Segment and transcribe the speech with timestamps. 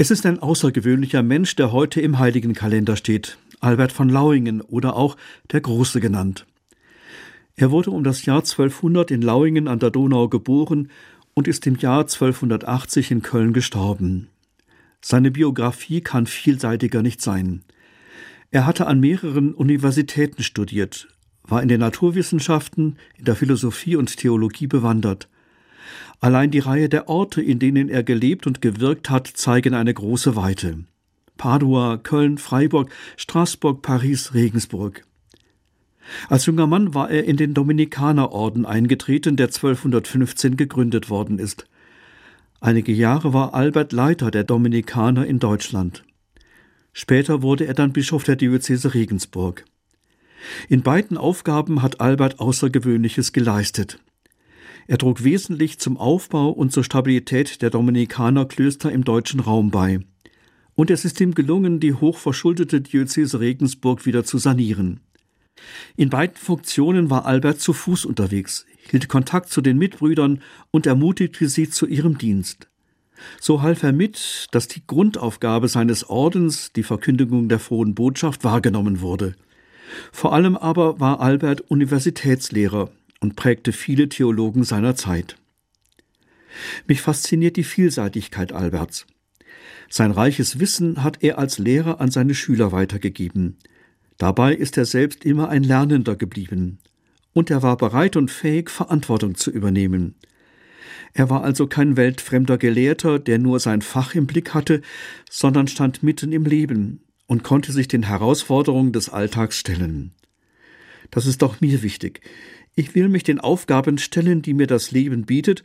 [0.00, 4.94] Es ist ein außergewöhnlicher Mensch, der heute im heiligen Kalender steht, Albert von Lauingen oder
[4.94, 5.16] auch
[5.50, 6.46] der Große genannt.
[7.56, 10.92] Er wurde um das Jahr 1200 in Lauingen an der Donau geboren
[11.34, 14.28] und ist im Jahr 1280 in Köln gestorben.
[15.00, 17.64] Seine Biografie kann vielseitiger nicht sein.
[18.52, 21.08] Er hatte an mehreren Universitäten studiert,
[21.42, 25.28] war in den Naturwissenschaften, in der Philosophie und Theologie bewandert.
[26.20, 30.36] Allein die Reihe der Orte, in denen er gelebt und gewirkt hat, zeigen eine große
[30.36, 30.84] Weite.
[31.36, 35.04] Padua, Köln, Freiburg, Straßburg, Paris, Regensburg.
[36.28, 41.66] Als junger Mann war er in den Dominikanerorden eingetreten, der 1215 gegründet worden ist.
[42.60, 46.04] Einige Jahre war Albert Leiter der Dominikaner in Deutschland.
[46.92, 49.64] Später wurde er dann Bischof der Diözese Regensburg.
[50.68, 54.00] In beiden Aufgaben hat Albert Außergewöhnliches geleistet.
[54.88, 60.00] Er trug wesentlich zum Aufbau und zur Stabilität der Dominikanerklöster im deutschen Raum bei.
[60.74, 65.00] Und es ist ihm gelungen, die hochverschuldete Diözese Regensburg wieder zu sanieren.
[65.96, 71.50] In beiden Funktionen war Albert zu Fuß unterwegs, hielt Kontakt zu den Mitbrüdern und ermutigte
[71.50, 72.68] sie zu ihrem Dienst.
[73.40, 79.02] So half er mit, dass die Grundaufgabe seines Ordens, die Verkündigung der frohen Botschaft, wahrgenommen
[79.02, 79.34] wurde.
[80.12, 85.36] Vor allem aber war Albert Universitätslehrer und prägte viele Theologen seiner Zeit.
[86.86, 89.06] Mich fasziniert die Vielseitigkeit Alberts.
[89.88, 93.56] Sein reiches Wissen hat er als Lehrer an seine Schüler weitergegeben.
[94.18, 96.78] Dabei ist er selbst immer ein Lernender geblieben.
[97.32, 100.16] Und er war bereit und fähig, Verantwortung zu übernehmen.
[101.14, 104.82] Er war also kein weltfremder Gelehrter, der nur sein Fach im Blick hatte,
[105.30, 110.12] sondern stand mitten im Leben und konnte sich den Herausforderungen des Alltags stellen.
[111.10, 112.20] Das ist auch mir wichtig.
[112.78, 115.64] Ich will mich den Aufgaben stellen, die mir das Leben bietet,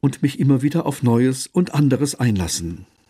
[0.00, 2.86] und mich immer wieder auf Neues und anderes einlassen.